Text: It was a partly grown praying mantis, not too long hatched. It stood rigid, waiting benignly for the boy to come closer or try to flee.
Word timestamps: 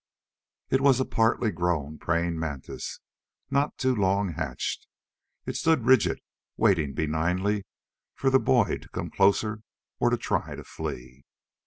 It 0.71 0.81
was 0.81 0.99
a 0.99 1.05
partly 1.05 1.51
grown 1.51 1.99
praying 1.99 2.39
mantis, 2.39 2.99
not 3.51 3.77
too 3.77 3.93
long 3.95 4.33
hatched. 4.33 4.87
It 5.45 5.55
stood 5.55 5.85
rigid, 5.85 6.21
waiting 6.57 6.95
benignly 6.95 7.67
for 8.15 8.31
the 8.31 8.39
boy 8.39 8.77
to 8.79 8.89
come 8.89 9.11
closer 9.11 9.61
or 9.99 10.09
try 10.17 10.55
to 10.55 10.63
flee. 10.63 11.23